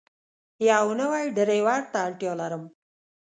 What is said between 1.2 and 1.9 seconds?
ډرایور